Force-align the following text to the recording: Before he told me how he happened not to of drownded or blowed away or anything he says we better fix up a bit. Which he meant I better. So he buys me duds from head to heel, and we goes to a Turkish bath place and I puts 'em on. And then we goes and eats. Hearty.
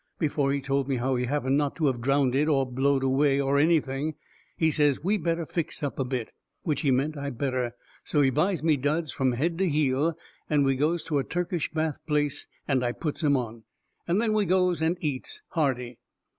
Before 0.17 0.51
he 0.51 0.61
told 0.61 0.87
me 0.87 0.95
how 0.95 1.15
he 1.15 1.25
happened 1.25 1.57
not 1.57 1.75
to 1.75 1.87
of 1.87 2.01
drownded 2.01 2.47
or 2.47 2.65
blowed 2.65 3.03
away 3.03 3.39
or 3.39 3.59
anything 3.59 4.15
he 4.57 4.71
says 4.71 5.03
we 5.03 5.15
better 5.19 5.45
fix 5.45 5.83
up 5.83 5.99
a 5.99 6.03
bit. 6.03 6.33
Which 6.63 6.81
he 6.81 6.89
meant 6.89 7.15
I 7.17 7.29
better. 7.29 7.75
So 8.03 8.21
he 8.21 8.31
buys 8.31 8.63
me 8.63 8.77
duds 8.77 9.11
from 9.11 9.33
head 9.33 9.59
to 9.59 9.69
heel, 9.69 10.17
and 10.49 10.65
we 10.65 10.75
goes 10.75 11.03
to 11.03 11.19
a 11.19 11.23
Turkish 11.23 11.69
bath 11.71 11.99
place 12.07 12.47
and 12.67 12.83
I 12.83 12.93
puts 12.93 13.23
'em 13.23 13.37
on. 13.37 13.61
And 14.07 14.19
then 14.19 14.33
we 14.33 14.47
goes 14.47 14.81
and 14.81 14.97
eats. 15.01 15.43
Hearty. 15.49 15.99